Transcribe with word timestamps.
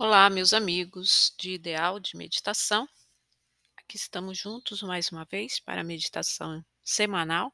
Olá, 0.00 0.30
meus 0.30 0.52
amigos 0.52 1.34
de 1.36 1.54
Ideal 1.54 1.98
de 1.98 2.16
Meditação. 2.16 2.88
Aqui 3.76 3.96
estamos 3.96 4.38
juntos 4.38 4.80
mais 4.80 5.10
uma 5.10 5.24
vez 5.24 5.58
para 5.58 5.80
a 5.80 5.84
meditação 5.84 6.64
semanal 6.84 7.52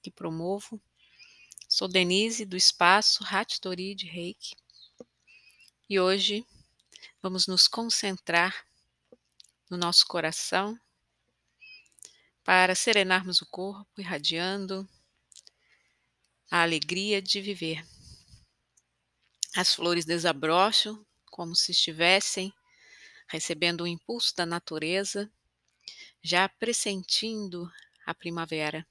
que 0.00 0.12
promovo. 0.12 0.80
Sou 1.68 1.88
Denise 1.88 2.44
do 2.44 2.56
espaço 2.56 3.24
Hattori 3.24 3.96
de 3.96 4.06
Reiki 4.06 4.54
e 5.88 5.98
hoje 5.98 6.46
vamos 7.20 7.48
nos 7.48 7.66
concentrar 7.66 8.64
no 9.68 9.76
nosso 9.76 10.06
coração 10.06 10.78
para 12.44 12.76
serenarmos 12.76 13.42
o 13.42 13.46
corpo, 13.46 13.90
irradiando 14.00 14.88
a 16.48 16.62
alegria 16.62 17.20
de 17.20 17.40
viver. 17.40 17.84
As 19.56 19.74
flores 19.74 20.04
desabrocham 20.04 21.04
como 21.40 21.56
se 21.56 21.72
estivessem 21.72 22.52
recebendo 23.26 23.80
o 23.80 23.86
impulso 23.86 24.36
da 24.36 24.44
natureza, 24.44 25.32
já 26.22 26.46
pressentindo 26.46 27.72
a 28.04 28.12
primavera. 28.12 28.86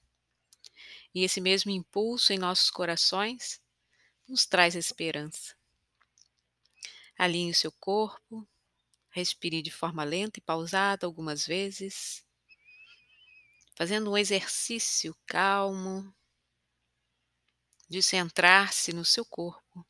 E 1.13 1.23
esse 1.23 1.39
mesmo 1.39 1.69
impulso 1.69 2.33
em 2.33 2.39
nossos 2.39 2.71
corações 2.71 3.61
nos 4.27 4.47
traz 4.47 4.73
esperança. 4.73 5.55
Alinhe 7.15 7.51
o 7.51 7.55
seu 7.55 7.71
corpo, 7.71 8.49
respire 9.11 9.61
de 9.61 9.69
forma 9.69 10.03
lenta 10.03 10.39
e 10.39 10.41
pausada 10.41 11.05
algumas 11.05 11.45
vezes, 11.45 12.25
fazendo 13.75 14.09
um 14.09 14.17
exercício 14.17 15.15
calmo 15.27 16.11
de 17.87 18.01
centrar-se 18.01 18.91
no 18.91 19.05
seu 19.05 19.23
corpo. 19.23 19.85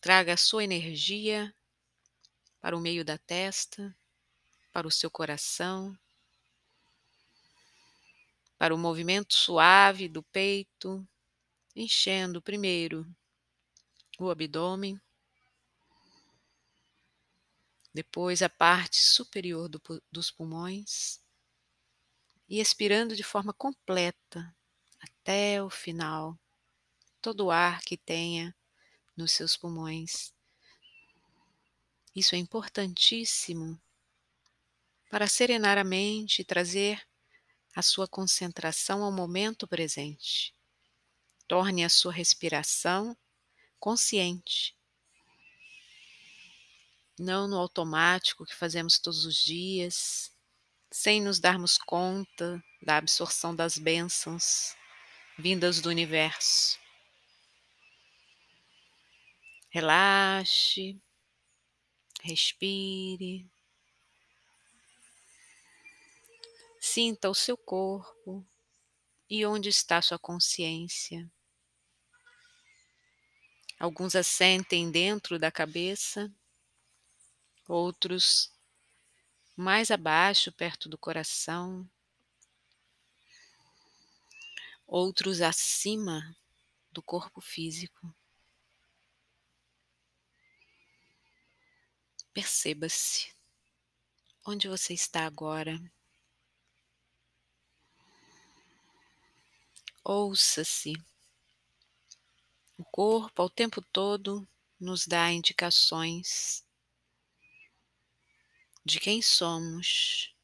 Traga 0.00 0.32
a 0.32 0.36
sua 0.36 0.64
energia 0.64 1.54
para 2.60 2.76
o 2.76 2.80
meio 2.80 3.04
da 3.04 3.18
testa, 3.18 3.94
para 4.72 4.86
o 4.86 4.90
seu 4.90 5.10
coração, 5.10 5.94
para 8.56 8.74
o 8.74 8.78
movimento 8.78 9.34
suave 9.34 10.08
do 10.08 10.22
peito, 10.22 11.06
enchendo 11.76 12.40
primeiro 12.40 13.06
o 14.18 14.30
abdômen, 14.30 15.00
depois 17.92 18.42
a 18.42 18.48
parte 18.48 18.96
superior 18.96 19.68
do, 19.68 19.80
dos 20.10 20.30
pulmões 20.30 21.20
e 22.48 22.60
expirando 22.60 23.16
de 23.16 23.22
forma 23.22 23.52
completa 23.52 24.54
até 25.00 25.62
o 25.62 25.68
final 25.68 26.38
todo 27.20 27.46
o 27.46 27.50
ar 27.50 27.80
que 27.82 27.96
tenha 27.96 28.54
nos 29.16 29.32
seus 29.32 29.56
pulmões. 29.56 30.32
Isso 32.14 32.34
é 32.34 32.38
importantíssimo 32.38 33.80
para 35.10 35.26
serenar 35.26 35.78
a 35.78 35.84
mente 35.84 36.42
e 36.42 36.44
trazer 36.44 37.06
a 37.74 37.82
sua 37.82 38.08
concentração 38.08 39.02
ao 39.02 39.12
momento 39.12 39.66
presente. 39.66 40.54
Torne 41.46 41.84
a 41.84 41.88
sua 41.88 42.12
respiração 42.12 43.16
consciente, 43.78 44.76
não 47.18 47.48
no 47.48 47.58
automático 47.58 48.44
que 48.44 48.54
fazemos 48.54 48.98
todos 48.98 49.24
os 49.24 49.36
dias, 49.36 50.32
sem 50.90 51.20
nos 51.20 51.38
darmos 51.38 51.78
conta 51.78 52.62
da 52.82 52.96
absorção 52.96 53.54
das 53.54 53.78
bênçãos 53.78 54.74
vindas 55.38 55.80
do 55.80 55.88
universo. 55.88 56.78
Relaxe, 59.70 61.00
respire, 62.22 63.48
sinta 66.80 67.30
o 67.30 67.34
seu 67.34 67.56
corpo 67.56 68.44
e 69.28 69.46
onde 69.46 69.68
está 69.68 70.02
sua 70.02 70.18
consciência. 70.18 71.30
Alguns 73.78 74.16
assentem 74.16 74.90
dentro 74.90 75.38
da 75.38 75.52
cabeça, 75.52 76.30
outros 77.68 78.52
mais 79.56 79.90
abaixo, 79.90 80.50
perto 80.50 80.88
do 80.88 80.98
coração, 80.98 81.88
outros 84.86 85.40
acima 85.40 86.36
do 86.90 87.00
corpo 87.00 87.40
físico. 87.40 88.12
Perceba-se 92.32 93.32
onde 94.46 94.68
você 94.68 94.94
está 94.94 95.26
agora. 95.26 95.80
Ouça-se. 100.04 100.92
O 102.78 102.84
corpo, 102.84 103.42
ao 103.42 103.50
tempo 103.50 103.82
todo, 103.82 104.48
nos 104.78 105.06
dá 105.06 105.30
indicações 105.30 106.64
de 108.84 108.98
quem 108.98 109.20
somos 109.20 110.34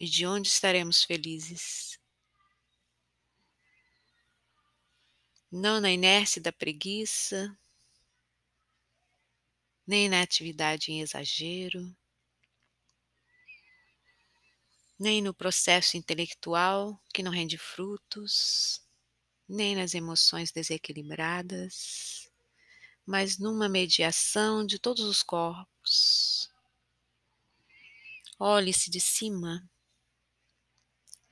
e 0.00 0.06
de 0.08 0.26
onde 0.26 0.48
estaremos 0.48 1.04
felizes. 1.04 1.98
Não 5.50 5.80
na 5.80 5.90
inércia 5.90 6.40
da 6.40 6.50
preguiça, 6.50 7.56
nem 9.86 10.08
na 10.08 10.22
atividade 10.22 10.92
em 10.92 11.00
exagero, 11.00 11.94
nem 14.98 15.20
no 15.20 15.34
processo 15.34 15.96
intelectual 15.96 17.00
que 17.12 17.22
não 17.22 17.30
rende 17.30 17.58
frutos, 17.58 18.80
nem 19.48 19.76
nas 19.76 19.94
emoções 19.94 20.50
desequilibradas, 20.50 22.30
mas 23.04 23.38
numa 23.38 23.68
mediação 23.68 24.64
de 24.64 24.78
todos 24.78 25.04
os 25.04 25.22
corpos. 25.22 26.50
Olhe-se 28.38 28.90
de 28.90 29.00
cima, 29.00 29.68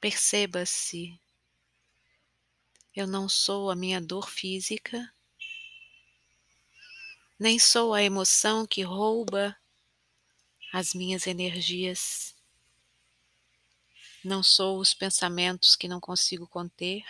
perceba-se. 0.00 1.18
Eu 2.94 3.06
não 3.06 3.28
sou 3.28 3.70
a 3.70 3.74
minha 3.74 4.00
dor 4.00 4.28
física, 4.28 5.10
nem 7.38 7.58
sou 7.58 7.94
a 7.94 8.02
emoção 8.02 8.66
que 8.66 8.82
rouba 8.82 9.56
as 10.72 10.94
minhas 10.94 11.26
energias. 11.26 12.34
Não 14.24 14.42
sou 14.42 14.78
os 14.78 14.94
pensamentos 14.94 15.74
que 15.74 15.88
não 15.88 16.00
consigo 16.00 16.46
conter, 16.46 17.04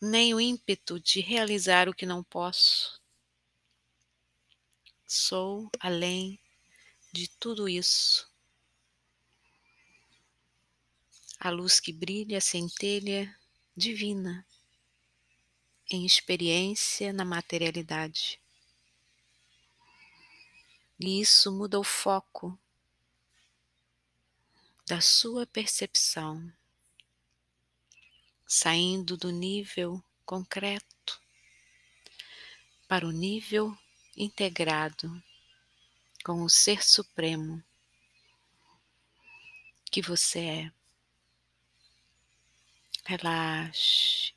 nem 0.00 0.32
o 0.34 0.40
ímpeto 0.40 1.00
de 1.00 1.20
realizar 1.20 1.88
o 1.88 1.94
que 1.94 2.06
não 2.06 2.22
posso. 2.22 3.00
Sou 5.06 5.70
além 5.80 6.38
de 7.12 7.28
tudo 7.28 7.68
isso. 7.68 8.30
A 11.38 11.50
luz 11.50 11.80
que 11.80 11.92
brilha, 11.92 12.38
a 12.38 12.40
centelha 12.40 13.34
divina 13.76 14.46
em 15.90 16.04
experiência 16.04 17.12
na 17.12 17.24
materialidade. 17.24 18.40
E 20.98 21.20
isso 21.20 21.52
muda 21.52 21.78
o 21.78 21.84
foco 21.84 22.58
da 24.86 25.00
sua 25.00 25.46
percepção, 25.46 26.52
saindo 28.46 29.16
do 29.16 29.30
nível 29.30 30.02
concreto 30.24 31.20
para 32.88 33.06
o 33.06 33.10
nível 33.10 33.76
integrado 34.16 35.22
com 36.24 36.42
o 36.42 36.48
Ser 36.48 36.84
Supremo 36.84 37.62
que 39.90 40.02
você 40.02 40.40
é. 40.40 40.72
Relaxe. 43.04 44.35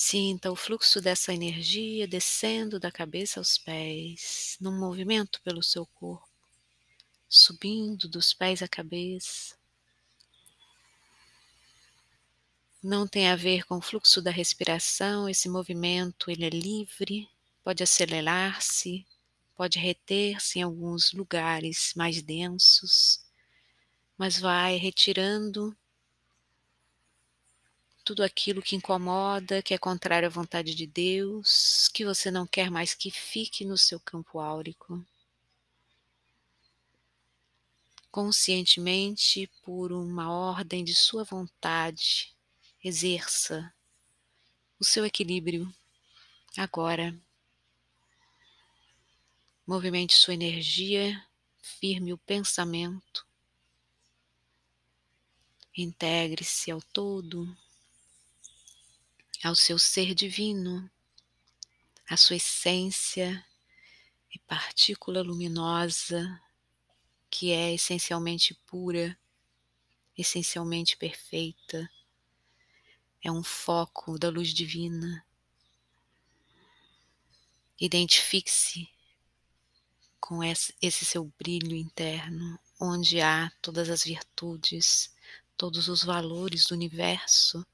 Sinta 0.00 0.52
o 0.52 0.54
fluxo 0.54 1.00
dessa 1.00 1.34
energia 1.34 2.06
descendo 2.06 2.78
da 2.78 2.88
cabeça 2.88 3.40
aos 3.40 3.58
pés, 3.58 4.56
num 4.60 4.78
movimento 4.78 5.42
pelo 5.42 5.60
seu 5.60 5.84
corpo, 5.86 6.24
subindo 7.28 8.08
dos 8.08 8.32
pés 8.32 8.62
à 8.62 8.68
cabeça. 8.68 9.58
Não 12.80 13.08
tem 13.08 13.28
a 13.28 13.34
ver 13.34 13.64
com 13.64 13.78
o 13.78 13.82
fluxo 13.82 14.22
da 14.22 14.30
respiração, 14.30 15.28
esse 15.28 15.48
movimento 15.48 16.30
ele 16.30 16.44
é 16.44 16.50
livre, 16.50 17.28
pode 17.64 17.82
acelerar-se, 17.82 19.04
pode 19.56 19.80
reter-se 19.80 20.60
em 20.60 20.62
alguns 20.62 21.12
lugares 21.12 21.92
mais 21.96 22.22
densos, 22.22 23.26
mas 24.16 24.38
vai 24.38 24.76
retirando 24.76 25.76
tudo 28.08 28.22
aquilo 28.22 28.62
que 28.62 28.74
incomoda, 28.74 29.62
que 29.62 29.74
é 29.74 29.78
contrário 29.78 30.26
à 30.26 30.30
vontade 30.30 30.74
de 30.74 30.86
Deus, 30.86 31.90
que 31.92 32.06
você 32.06 32.30
não 32.30 32.46
quer 32.46 32.70
mais 32.70 32.94
que 32.94 33.10
fique 33.10 33.66
no 33.66 33.76
seu 33.76 34.00
campo 34.00 34.40
áurico. 34.40 35.04
Conscientemente, 38.10 39.46
por 39.62 39.92
uma 39.92 40.32
ordem 40.32 40.82
de 40.82 40.94
sua 40.94 41.22
vontade, 41.22 42.34
exerça 42.82 43.70
o 44.80 44.84
seu 44.86 45.04
equilíbrio 45.04 45.70
agora. 46.56 47.14
Movimente 49.66 50.16
sua 50.16 50.32
energia, 50.32 51.22
firme 51.60 52.14
o 52.14 52.16
pensamento, 52.16 53.26
integre-se 55.76 56.70
ao 56.70 56.80
todo 56.80 57.46
ao 59.42 59.54
seu 59.54 59.78
ser 59.78 60.14
divino, 60.14 60.90
à 62.08 62.16
sua 62.16 62.36
essência 62.36 63.44
e 64.34 64.38
partícula 64.40 65.22
luminosa 65.22 66.40
que 67.30 67.52
é 67.52 67.74
essencialmente 67.74 68.54
pura, 68.66 69.16
essencialmente 70.16 70.96
perfeita. 70.96 71.88
É 73.22 73.30
um 73.30 73.42
foco 73.42 74.18
da 74.18 74.28
luz 74.28 74.52
divina. 74.54 75.24
Identifique-se 77.80 78.88
com 80.18 80.42
esse 80.42 81.04
seu 81.04 81.24
brilho 81.38 81.76
interno, 81.76 82.58
onde 82.80 83.20
há 83.20 83.50
todas 83.62 83.88
as 83.88 84.02
virtudes, 84.02 85.14
todos 85.56 85.88
os 85.88 86.02
valores 86.02 86.66
do 86.66 86.74
universo 86.74 87.64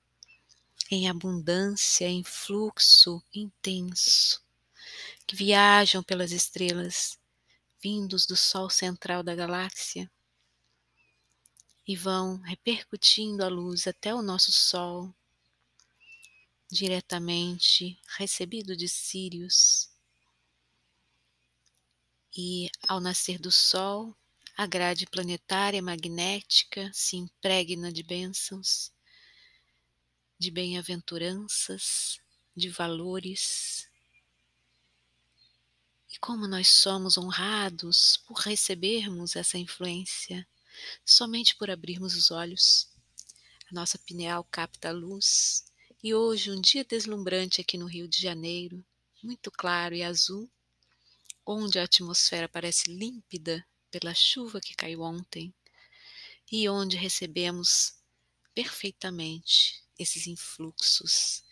em 0.90 1.08
abundância, 1.08 2.06
em 2.06 2.22
fluxo 2.22 3.22
intenso, 3.34 4.42
que 5.26 5.34
viajam 5.34 6.02
pelas 6.02 6.32
estrelas, 6.32 7.18
vindos 7.82 8.26
do 8.26 8.36
Sol 8.36 8.68
central 8.68 9.22
da 9.22 9.34
galáxia, 9.34 10.10
e 11.86 11.96
vão 11.96 12.38
repercutindo 12.38 13.44
a 13.44 13.48
luz 13.48 13.86
até 13.86 14.14
o 14.14 14.22
nosso 14.22 14.52
Sol, 14.52 15.14
diretamente 16.70 17.98
recebido 18.16 18.76
de 18.76 18.88
Sírios. 18.88 19.90
E 22.36 22.70
ao 22.88 23.00
nascer 23.00 23.38
do 23.38 23.50
Sol, 23.50 24.16
a 24.56 24.66
grade 24.66 25.06
planetária 25.06 25.82
magnética 25.82 26.90
se 26.92 27.16
impregna 27.16 27.92
de 27.92 28.02
bênçãos 28.02 28.93
de 30.38 30.50
bem-aventuranças, 30.50 32.18
de 32.56 32.68
valores. 32.68 33.88
E 36.10 36.18
como 36.18 36.46
nós 36.46 36.68
somos 36.68 37.16
honrados 37.16 38.18
por 38.26 38.38
recebermos 38.38 39.36
essa 39.36 39.58
influência, 39.58 40.46
somente 41.04 41.56
por 41.56 41.70
abrirmos 41.70 42.16
os 42.16 42.30
olhos. 42.30 42.88
A 43.70 43.74
nossa 43.74 43.98
pineal 43.98 44.44
capta 44.44 44.88
a 44.88 44.92
luz, 44.92 45.64
e 46.02 46.14
hoje, 46.14 46.50
um 46.50 46.60
dia 46.60 46.84
deslumbrante 46.84 47.60
aqui 47.60 47.78
no 47.78 47.86
Rio 47.86 48.06
de 48.06 48.20
Janeiro, 48.20 48.84
muito 49.22 49.50
claro 49.50 49.94
e 49.94 50.02
azul, 50.02 50.50
onde 51.46 51.78
a 51.78 51.84
atmosfera 51.84 52.48
parece 52.48 52.90
límpida 52.90 53.66
pela 53.90 54.12
chuva 54.12 54.60
que 54.60 54.74
caiu 54.74 55.00
ontem, 55.00 55.54
e 56.50 56.68
onde 56.68 56.96
recebemos 56.96 57.94
perfeitamente 58.54 59.83
esses 59.98 60.26
influxos 60.26 61.44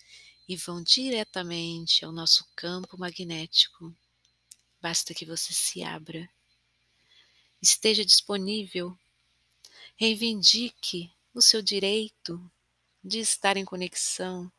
e 0.48 0.56
vão 0.56 0.82
diretamente 0.82 2.04
ao 2.04 2.12
nosso 2.12 2.46
campo 2.56 2.98
magnético. 2.98 3.94
Basta 4.80 5.14
que 5.14 5.24
você 5.24 5.52
se 5.52 5.82
abra, 5.82 6.28
esteja 7.60 8.04
disponível, 8.04 8.98
reivindique 9.96 11.12
o 11.32 11.40
seu 11.40 11.62
direito 11.62 12.50
de 13.02 13.20
estar 13.20 13.56
em 13.56 13.64
conexão 13.64 14.52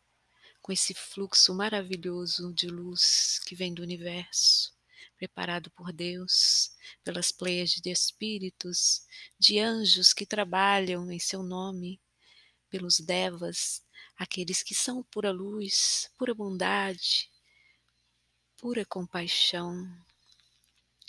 com 0.62 0.72
esse 0.72 0.94
fluxo 0.94 1.54
maravilhoso 1.54 2.54
de 2.54 2.68
luz 2.68 3.40
que 3.46 3.54
vem 3.54 3.74
do 3.74 3.82
universo, 3.82 4.74
preparado 5.18 5.70
por 5.72 5.92
Deus, 5.92 6.72
pelas 7.04 7.32
pleias 7.32 7.72
de 7.72 7.92
espíritos, 7.92 9.06
de 9.38 9.60
anjos 9.60 10.14
que 10.14 10.26
trabalham 10.26 11.12
em 11.12 11.20
seu 11.20 11.44
nome 11.44 12.00
pelos 12.74 13.00
devas, 13.00 13.84
aqueles 14.18 14.64
que 14.64 14.74
são 14.74 15.04
pura 15.04 15.32
luz, 15.32 16.10
pura 16.18 16.34
bondade, 16.34 17.30
pura 18.58 18.84
compaixão 18.84 19.88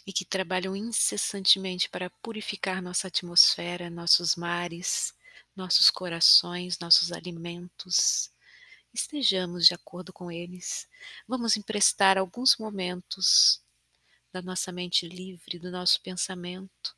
e 0.06 0.12
que 0.12 0.26
trabalham 0.26 0.76
incessantemente 0.76 1.88
para 1.88 2.10
purificar 2.20 2.82
nossa 2.82 3.08
atmosfera, 3.08 3.88
nossos 3.88 4.36
mares, 4.36 5.14
nossos 5.56 5.90
corações, 5.90 6.78
nossos 6.78 7.10
alimentos. 7.10 8.30
Estejamos 8.92 9.66
de 9.66 9.72
acordo 9.72 10.12
com 10.12 10.30
eles. 10.30 10.86
Vamos 11.26 11.56
emprestar 11.56 12.18
alguns 12.18 12.58
momentos 12.58 13.62
da 14.30 14.42
nossa 14.42 14.70
mente 14.70 15.08
livre, 15.08 15.58
do 15.58 15.70
nosso 15.70 15.98
pensamento, 16.02 16.94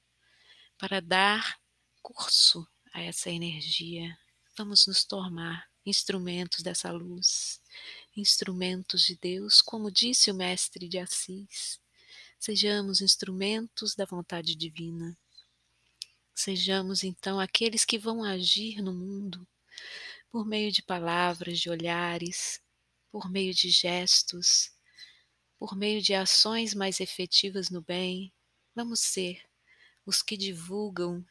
para 0.76 1.00
dar 1.00 1.56
curso 2.02 2.66
a 2.92 3.00
essa 3.00 3.30
energia 3.30 4.18
Vamos 4.58 4.86
nos 4.86 5.04
tornar 5.04 5.68
instrumentos 5.84 6.62
dessa 6.62 6.90
luz, 6.90 7.60
instrumentos 8.16 9.02
de 9.02 9.14
Deus, 9.14 9.60
como 9.60 9.90
disse 9.90 10.30
o 10.30 10.34
Mestre 10.34 10.88
de 10.88 10.98
Assis. 10.98 11.78
Sejamos 12.40 13.02
instrumentos 13.02 13.94
da 13.94 14.06
vontade 14.06 14.54
divina. 14.54 15.14
Sejamos 16.34 17.04
então 17.04 17.38
aqueles 17.38 17.84
que 17.84 17.98
vão 17.98 18.24
agir 18.24 18.80
no 18.80 18.94
mundo 18.94 19.46
por 20.30 20.46
meio 20.46 20.72
de 20.72 20.82
palavras, 20.82 21.60
de 21.60 21.68
olhares, 21.68 22.58
por 23.12 23.30
meio 23.30 23.52
de 23.52 23.68
gestos, 23.68 24.70
por 25.58 25.76
meio 25.76 26.00
de 26.00 26.14
ações 26.14 26.72
mais 26.72 26.98
efetivas 26.98 27.68
no 27.68 27.82
bem. 27.82 28.32
Vamos 28.74 29.00
ser 29.00 29.38
os 30.06 30.22
que 30.22 30.34
divulgam 30.34 31.22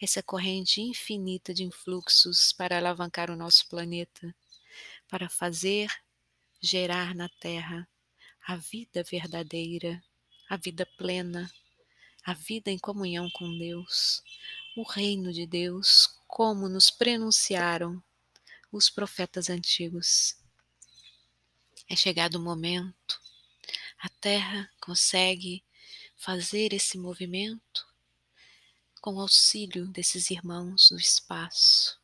essa 0.00 0.22
corrente 0.22 0.80
infinita 0.80 1.54
de 1.54 1.64
influxos 1.64 2.52
para 2.52 2.76
alavancar 2.76 3.30
o 3.30 3.36
nosso 3.36 3.66
planeta, 3.68 4.34
para 5.08 5.28
fazer 5.28 5.90
gerar 6.60 7.14
na 7.14 7.28
Terra 7.28 7.88
a 8.46 8.56
vida 8.56 9.02
verdadeira, 9.02 10.02
a 10.48 10.56
vida 10.56 10.86
plena, 10.98 11.50
a 12.24 12.34
vida 12.34 12.70
em 12.70 12.78
comunhão 12.78 13.30
com 13.30 13.56
Deus, 13.56 14.22
o 14.76 14.82
reino 14.82 15.32
de 15.32 15.46
Deus, 15.46 16.08
como 16.26 16.68
nos 16.68 16.90
prenunciaram 16.90 18.02
os 18.70 18.90
profetas 18.90 19.48
antigos. 19.48 20.36
É 21.88 21.96
chegado 21.96 22.34
o 22.34 22.40
momento, 22.40 23.20
a 23.98 24.08
Terra 24.08 24.70
consegue 24.80 25.64
fazer 26.16 26.72
esse 26.72 26.98
movimento 26.98 27.86
com 29.00 29.14
o 29.14 29.20
auxílio 29.20 29.86
desses 29.88 30.30
irmãos 30.30 30.90
do 30.90 30.98
espaço, 30.98 31.98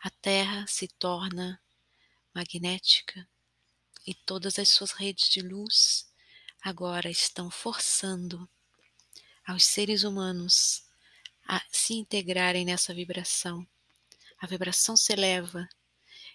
a 0.00 0.10
Terra 0.10 0.66
se 0.66 0.88
torna 0.88 1.60
magnética 2.34 3.28
e 4.06 4.14
todas 4.14 4.58
as 4.58 4.68
suas 4.68 4.92
redes 4.92 5.28
de 5.28 5.40
luz 5.40 6.10
agora 6.60 7.10
estão 7.10 7.50
forçando 7.50 8.48
aos 9.46 9.64
seres 9.64 10.02
humanos 10.02 10.84
a 11.46 11.62
se 11.70 11.94
integrarem 11.94 12.64
nessa 12.64 12.94
vibração. 12.94 13.66
A 14.38 14.46
vibração 14.46 14.96
se 14.96 15.12
eleva 15.12 15.68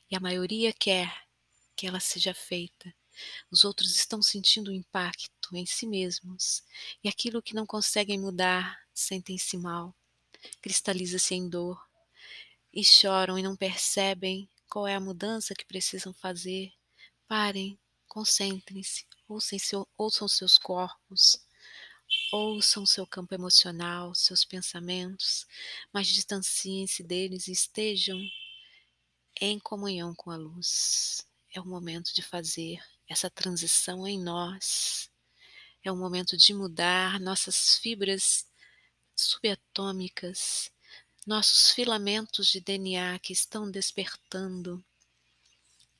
e 0.09 0.15
a 0.15 0.19
maioria 0.19 0.71
quer 0.71 1.27
que 1.75 1.87
ela 1.87 1.99
seja 1.99 2.33
feita. 2.33 2.93
Os 3.49 3.65
outros 3.65 3.95
estão 3.95 4.21
sentindo 4.21 4.69
o 4.69 4.73
impacto 4.73 5.55
em 5.55 5.65
si 5.65 5.87
mesmos 5.87 6.63
e 7.03 7.09
aquilo 7.09 7.41
que 7.41 7.55
não 7.55 7.65
conseguem 7.65 8.19
mudar 8.19 8.86
sentem-se 8.97 9.57
mal, 9.57 9.95
cristaliza-se 10.61 11.35
em 11.35 11.47
dor 11.47 11.79
e 12.73 12.83
choram 12.83 13.37
e 13.37 13.43
não 13.43 13.55
percebem 13.55 14.49
qual 14.67 14.87
é 14.87 14.95
a 14.95 14.99
mudança 14.99 15.53
que 15.53 15.65
precisam 15.65 16.13
fazer. 16.13 16.71
Parem, 17.27 17.79
concentrem-se, 18.07 19.05
ouçam, 19.27 19.59
seu, 19.59 19.87
ouçam 19.97 20.27
seus 20.27 20.57
corpos, 20.57 21.39
ouçam 22.31 22.85
seu 22.85 23.05
campo 23.05 23.35
emocional, 23.35 24.15
seus 24.15 24.43
pensamentos, 24.43 25.45
mas 25.93 26.07
distanciem-se 26.07 27.03
deles 27.03 27.47
e 27.47 27.51
estejam 27.51 28.19
em 29.39 29.59
comunhão 29.59 30.15
com 30.15 30.31
a 30.31 30.37
luz. 30.37 31.25
É 31.53 31.61
o 31.61 31.65
momento 31.65 32.13
de 32.13 32.23
fazer 32.23 32.79
essa 33.07 33.29
transição 33.29 34.07
em 34.07 34.19
nós. 34.19 35.09
É 35.83 35.91
o 35.91 35.95
momento 35.95 36.35
de 36.35 36.53
mudar 36.53 37.19
nossas 37.19 37.77
fibras 37.77 38.46
subatômicas, 39.21 40.71
nossos 41.25 41.71
filamentos 41.71 42.47
de 42.47 42.61
DNA 42.61 43.19
que 43.19 43.33
estão 43.33 43.69
despertando 43.69 44.83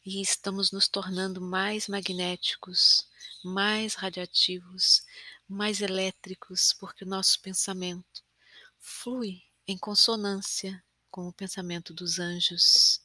e 0.05 0.21
estamos 0.21 0.71
nos 0.71 0.87
tornando 0.87 1.41
mais 1.41 1.87
magnéticos, 1.87 3.07
mais 3.43 3.95
radiativos, 3.95 5.03
mais 5.49 5.81
elétricos, 5.81 6.71
porque 6.73 7.03
o 7.03 7.07
nosso 7.07 7.41
pensamento 7.41 8.23
flui 8.79 9.43
em 9.67 9.77
consonância 9.77 10.81
com 11.11 11.27
o 11.27 11.33
pensamento 11.33 11.93
dos 11.93 12.19
anjos, 12.19 13.01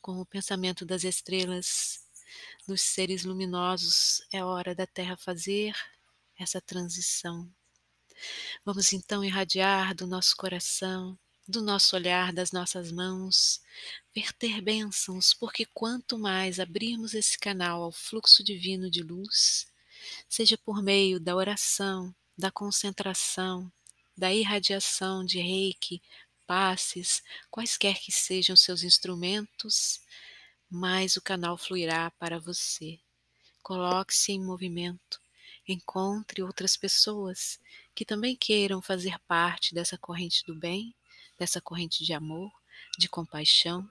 com 0.00 0.18
o 0.18 0.24
pensamento 0.24 0.86
das 0.86 1.04
estrelas, 1.04 2.06
dos 2.66 2.80
seres 2.80 3.24
luminosos. 3.24 4.22
É 4.32 4.42
hora 4.42 4.74
da 4.74 4.86
Terra 4.86 5.16
fazer 5.16 5.74
essa 6.38 6.60
transição. 6.60 7.52
Vamos 8.64 8.92
então 8.92 9.24
irradiar 9.24 9.94
do 9.94 10.06
nosso 10.06 10.36
coração, 10.36 11.18
do 11.46 11.62
nosso 11.62 11.96
olhar, 11.96 12.32
das 12.32 12.52
nossas 12.52 12.92
mãos, 12.92 13.60
verter 14.14 14.60
bênçãos, 14.60 15.34
porque 15.34 15.66
quanto 15.66 16.18
mais 16.18 16.60
abrirmos 16.60 17.14
esse 17.14 17.38
canal 17.38 17.82
ao 17.82 17.92
fluxo 17.92 18.44
divino 18.44 18.90
de 18.90 19.02
luz, 19.02 19.66
seja 20.28 20.56
por 20.56 20.82
meio 20.82 21.18
da 21.18 21.34
oração, 21.34 22.14
da 22.38 22.50
concentração, 22.50 23.70
da 24.16 24.32
irradiação 24.32 25.24
de 25.24 25.40
reiki, 25.40 26.00
passes, 26.46 27.22
quaisquer 27.50 27.98
que 27.98 28.12
sejam 28.12 28.56
seus 28.56 28.82
instrumentos, 28.82 30.00
mais 30.68 31.16
o 31.16 31.22
canal 31.22 31.56
fluirá 31.56 32.10
para 32.12 32.38
você. 32.38 32.98
Coloque-se 33.62 34.32
em 34.32 34.44
movimento, 34.44 35.20
encontre 35.66 36.42
outras 36.42 36.76
pessoas 36.76 37.58
que 37.94 38.04
também 38.04 38.36
queiram 38.36 38.80
fazer 38.80 39.18
parte 39.20 39.74
dessa 39.74 39.98
corrente 39.98 40.44
do 40.46 40.54
bem, 40.54 40.94
dessa 41.38 41.60
corrente 41.60 42.04
de 42.04 42.12
amor, 42.12 42.50
de 42.98 43.08
compaixão 43.08 43.88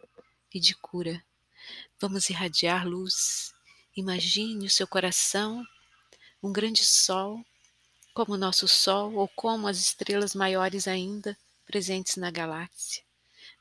e 0.53 0.59
de 0.59 0.75
cura. 0.75 1.23
Vamos 1.99 2.29
irradiar 2.29 2.87
luz. 2.87 3.53
Imagine 3.95 4.65
o 4.65 4.69
seu 4.69 4.87
coração 4.87 5.65
um 6.41 6.53
grande 6.53 6.85
sol, 6.85 7.43
como 8.13 8.33
o 8.33 8.37
nosso 8.37 8.67
sol 8.67 9.13
ou 9.15 9.27
como 9.27 9.67
as 9.67 9.77
estrelas 9.79 10.33
maiores 10.33 10.87
ainda 10.87 11.37
presentes 11.65 12.15
na 12.15 12.31
galáxia. 12.31 13.03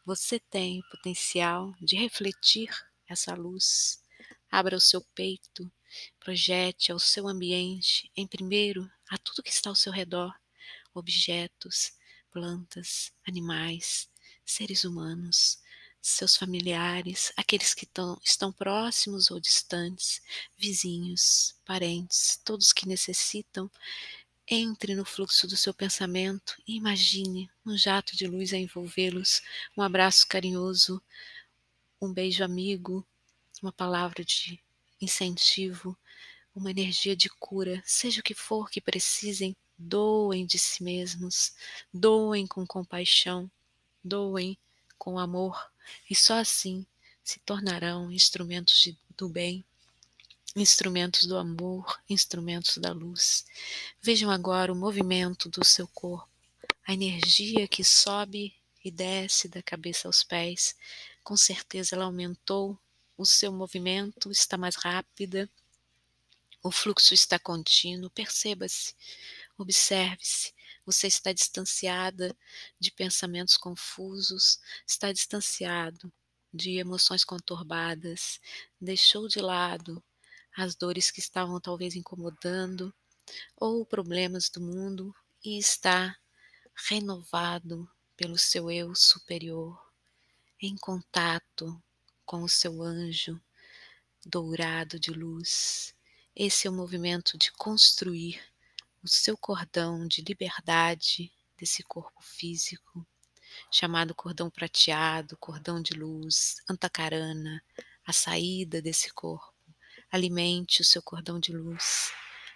Você 0.04 0.38
tem 0.38 0.82
potencial 0.90 1.74
de 1.80 1.96
refletir 1.96 2.70
essa 3.08 3.34
luz. 3.34 4.00
Abra 4.50 4.76
o 4.76 4.80
seu 4.80 5.02
peito, 5.14 5.70
projete 6.20 6.92
ao 6.92 6.98
seu 6.98 7.28
ambiente, 7.28 8.10
em 8.16 8.26
primeiro, 8.26 8.90
a 9.08 9.18
tudo 9.18 9.42
que 9.42 9.50
está 9.50 9.70
ao 9.70 9.76
seu 9.76 9.92
redor, 9.92 10.34
objetos, 10.94 11.92
plantas, 12.30 13.12
animais, 13.26 14.08
seres 14.44 14.84
humanos, 14.84 15.58
seus 16.00 16.36
familiares, 16.36 17.32
aqueles 17.36 17.74
que 17.74 17.86
tão, 17.86 18.18
estão 18.24 18.52
próximos 18.52 19.30
ou 19.30 19.40
distantes, 19.40 20.22
vizinhos, 20.56 21.56
parentes, 21.64 22.40
todos 22.44 22.72
que 22.72 22.88
necessitam, 22.88 23.70
entre 24.50 24.94
no 24.94 25.04
fluxo 25.04 25.46
do 25.46 25.56
seu 25.56 25.74
pensamento 25.74 26.60
e 26.66 26.76
imagine 26.76 27.50
um 27.66 27.76
jato 27.76 28.16
de 28.16 28.26
luz 28.26 28.54
a 28.54 28.56
envolvê-los, 28.56 29.42
um 29.76 29.82
abraço 29.82 30.26
carinhoso, 30.26 31.02
um 32.00 32.12
beijo 32.12 32.42
amigo, 32.42 33.06
uma 33.62 33.72
palavra 33.72 34.24
de 34.24 34.62
incentivo, 35.00 35.96
uma 36.54 36.70
energia 36.70 37.14
de 37.14 37.28
cura, 37.28 37.82
seja 37.86 38.20
o 38.20 38.24
que 38.24 38.34
for 38.34 38.68
que 38.70 38.80
precisem, 38.80 39.56
doem 39.76 40.44
de 40.44 40.58
si 40.58 40.82
mesmos, 40.82 41.52
doem 41.92 42.46
com 42.46 42.66
compaixão, 42.66 43.50
doem 44.02 44.58
com 44.98 45.18
amor, 45.18 45.70
e 46.10 46.14
só 46.14 46.34
assim 46.34 46.84
se 47.22 47.38
tornarão 47.40 48.10
instrumentos 48.10 48.80
de, 48.80 48.98
do 49.16 49.28
bem, 49.28 49.64
instrumentos 50.56 51.26
do 51.26 51.36
amor, 51.36 52.00
instrumentos 52.08 52.78
da 52.78 52.92
luz. 52.92 53.44
Vejam 54.00 54.30
agora 54.30 54.72
o 54.72 54.76
movimento 54.76 55.48
do 55.48 55.64
seu 55.64 55.86
corpo, 55.88 56.28
a 56.86 56.92
energia 56.92 57.68
que 57.68 57.84
sobe 57.84 58.54
e 58.84 58.90
desce 58.90 59.48
da 59.48 59.62
cabeça 59.62 60.08
aos 60.08 60.22
pés. 60.22 60.74
Com 61.22 61.36
certeza 61.36 61.94
ela 61.94 62.06
aumentou, 62.06 62.78
o 63.18 63.26
seu 63.26 63.52
movimento 63.52 64.30
está 64.30 64.56
mais 64.56 64.76
rápida, 64.76 65.50
o 66.62 66.70
fluxo 66.70 67.12
está 67.12 67.36
contínuo. 67.36 68.08
Perceba-se, 68.10 68.94
observe-se. 69.58 70.54
Você 70.86 71.08
está 71.08 71.32
distanciada 71.32 72.34
de 72.78 72.92
pensamentos 72.92 73.56
confusos, 73.56 74.60
está 74.86 75.12
distanciado 75.12 76.10
de 76.54 76.78
emoções 76.78 77.24
conturbadas, 77.24 78.40
deixou 78.80 79.28
de 79.28 79.40
lado 79.40 80.02
as 80.56 80.74
dores 80.76 81.10
que 81.10 81.20
estavam 81.20 81.60
talvez 81.60 81.94
incomodando 81.94 82.94
ou 83.56 83.84
problemas 83.84 84.48
do 84.48 84.60
mundo 84.60 85.14
e 85.44 85.58
está 85.58 86.16
renovado 86.88 87.90
pelo 88.16 88.38
seu 88.38 88.70
eu 88.70 88.94
superior, 88.94 89.78
em 90.60 90.76
contato 90.76 91.80
com 92.28 92.42
o 92.42 92.48
seu 92.48 92.82
anjo 92.82 93.40
dourado 94.26 95.00
de 95.00 95.10
luz. 95.10 95.94
Esse 96.36 96.66
é 96.66 96.70
o 96.70 96.74
movimento 96.74 97.38
de 97.38 97.50
construir 97.52 98.38
o 99.02 99.08
seu 99.08 99.34
cordão 99.34 100.06
de 100.06 100.20
liberdade 100.20 101.32
desse 101.56 101.82
corpo 101.82 102.20
físico, 102.20 103.06
chamado 103.72 104.14
cordão 104.14 104.50
prateado, 104.50 105.38
cordão 105.38 105.80
de 105.80 105.94
luz, 105.94 106.56
antacarana, 106.68 107.64
a 108.04 108.12
saída 108.12 108.82
desse 108.82 109.10
corpo. 109.14 109.54
Alimente 110.10 110.82
o 110.82 110.84
seu 110.84 111.02
cordão 111.02 111.40
de 111.40 111.54
luz, 111.54 112.12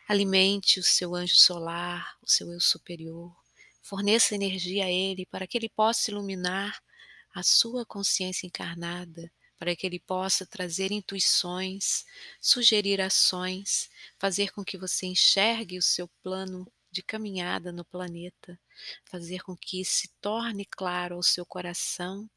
alimente 0.07 0.81
o 0.81 0.83
seu 0.83 1.15
anjo 1.15 1.37
solar, 1.37 2.19
o 2.21 2.29
seu 2.29 2.53
eu 2.53 2.61
superior, 2.61 3.35
forneça 3.81 4.35
energia 4.35 4.85
a 4.85 4.91
ele 4.91 5.25
para 5.25 5.47
que 5.47 5.57
ele 5.57 5.71
possa 5.71 6.11
iluminar 6.11 6.79
a 7.35 7.43
sua 7.43 7.87
consciência 7.87 8.47
encarnada 8.47 9.33
para 9.63 9.77
que 9.77 9.87
ele 9.87 10.01
possa 10.01 10.45
trazer 10.45 10.91
intuições, 10.91 12.05
sugerir 12.41 13.01
ações, 13.01 13.89
fazer 14.19 14.51
com 14.51 14.65
que 14.65 14.77
você 14.77 15.07
enxergue 15.07 15.79
o 15.79 15.83
seu 15.83 16.09
plano 16.21 16.67
de 16.91 17.01
caminhada 17.01 17.71
no 17.71 17.85
planeta, 17.85 18.59
fazer 19.05 19.41
com 19.45 19.57
que 19.57 19.85
se 19.85 20.09
torne 20.21 20.65
claro 20.65 21.15
ao 21.15 21.23
seu 21.23 21.47
coração 21.47 22.29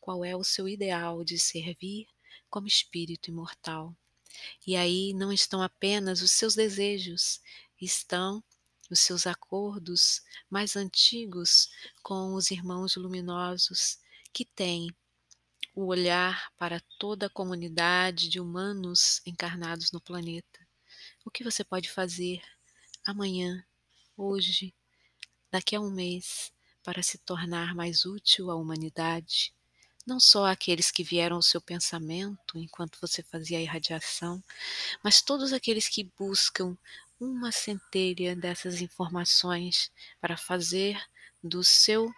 qual 0.00 0.24
é 0.24 0.34
o 0.34 0.42
seu 0.42 0.68
ideal 0.68 1.22
de 1.22 1.38
servir 1.38 2.08
como 2.50 2.66
espírito 2.66 3.30
imortal. 3.30 3.94
E 4.66 4.74
aí 4.74 5.14
não 5.14 5.32
estão 5.32 5.62
apenas 5.62 6.20
os 6.20 6.32
seus 6.32 6.56
desejos, 6.56 7.40
estão 7.80 8.42
os 8.90 8.98
seus 8.98 9.24
acordos 9.24 10.20
mais 10.50 10.74
antigos 10.74 11.68
com 12.02 12.34
os 12.34 12.50
irmãos 12.50 12.96
luminosos 12.96 14.00
que 14.32 14.44
têm 14.44 14.92
o 15.74 15.86
olhar 15.86 16.52
para 16.58 16.80
toda 16.98 17.26
a 17.26 17.30
comunidade 17.30 18.28
de 18.28 18.38
humanos 18.38 19.22
encarnados 19.24 19.90
no 19.90 20.00
planeta. 20.00 20.60
O 21.24 21.30
que 21.30 21.44
você 21.44 21.64
pode 21.64 21.90
fazer 21.90 22.42
amanhã, 23.06 23.64
hoje, 24.16 24.74
daqui 25.50 25.74
a 25.74 25.80
um 25.80 25.90
mês, 25.90 26.52
para 26.82 27.02
se 27.02 27.18
tornar 27.18 27.74
mais 27.74 28.04
útil 28.04 28.50
à 28.50 28.56
humanidade? 28.56 29.54
Não 30.06 30.18
só 30.18 30.46
aqueles 30.46 30.90
que 30.90 31.04
vieram 31.04 31.36
ao 31.36 31.42
seu 31.42 31.60
pensamento 31.60 32.58
enquanto 32.58 33.00
você 33.00 33.22
fazia 33.22 33.58
a 33.58 33.62
irradiação, 33.62 34.42
mas 35.02 35.22
todos 35.22 35.52
aqueles 35.52 35.88
que 35.88 36.10
buscam 36.18 36.76
uma 37.20 37.52
centelha 37.52 38.34
dessas 38.34 38.80
informações 38.80 39.92
para 40.20 40.36
fazer 40.36 41.00
do 41.42 41.62
seu 41.62 42.12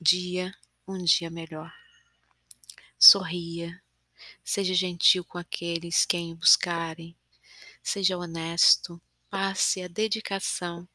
dia 0.00 0.52
um 0.88 1.02
dia 1.04 1.30
melhor. 1.30 1.79
Sorria, 3.02 3.82
seja 4.44 4.74
gentil 4.74 5.24
com 5.24 5.38
aqueles 5.38 6.04
quem 6.04 6.34
o 6.34 6.36
buscarem, 6.36 7.16
seja 7.82 8.18
honesto, 8.18 9.00
passe 9.30 9.80
a 9.80 9.88
dedicação 9.88 10.86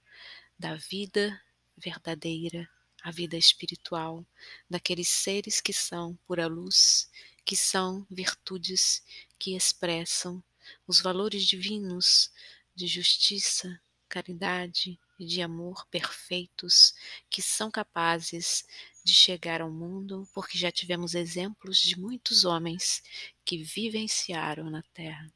da 0.58 0.76
vida 0.76 1.42
verdadeira, 1.76 2.70
a 3.04 3.10
vida 3.10 3.36
espiritual, 3.36 4.24
daqueles 4.70 5.08
seres 5.08 5.60
que 5.60 5.74
são 5.74 6.16
pura 6.28 6.46
luz, 6.46 7.10
que 7.44 7.56
são 7.56 8.06
virtudes 8.08 9.04
que 9.40 9.56
expressam 9.56 10.44
os 10.88 11.02
valores 11.02 11.44
divinos 11.44 12.32
de 12.76 12.86
justiça, 12.86 13.82
caridade 14.08 15.00
e 15.18 15.26
de 15.26 15.42
amor 15.42 15.88
perfeitos 15.88 16.94
que 17.32 17.42
são 17.42 17.72
capazes 17.72 18.64
de 19.06 19.14
chegar 19.14 19.62
ao 19.62 19.70
mundo, 19.70 20.28
porque 20.34 20.58
já 20.58 20.72
tivemos 20.72 21.14
exemplos 21.14 21.78
de 21.78 21.98
muitos 21.98 22.44
homens 22.44 23.04
que 23.46 23.56
vivenciaram 23.64 24.68
na 24.68 24.82
Terra. 24.96 25.32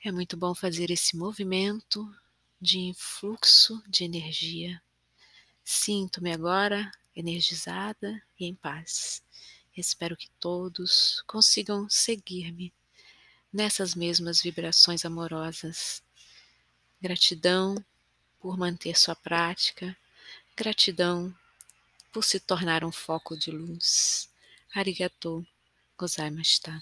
É 0.00 0.12
muito 0.12 0.36
bom 0.36 0.54
fazer 0.54 0.92
esse 0.92 1.16
movimento 1.16 2.08
de 2.60 2.78
influxo 2.78 3.82
de 3.88 4.04
energia. 4.04 4.80
Sinto-me 5.64 6.32
agora 6.32 6.88
energizada 7.16 8.22
e 8.38 8.46
em 8.46 8.54
paz. 8.54 9.20
Espero 9.76 10.16
que 10.16 10.30
todos 10.38 11.20
consigam 11.26 11.90
seguir-me 11.90 12.72
nessas 13.52 13.96
mesmas 13.96 14.40
vibrações 14.40 15.04
amorosas. 15.04 16.00
Gratidão 17.00 17.74
por 18.38 18.56
manter 18.56 18.96
sua 18.96 19.16
prática, 19.16 19.96
gratidão 20.54 21.34
por 22.14 22.22
se 22.22 22.38
tornar 22.38 22.84
um 22.84 22.92
foco 22.92 23.36
de 23.36 23.50
luz. 23.50 24.30
Arigatou 24.72 25.44
gozaimashita. 25.98 26.80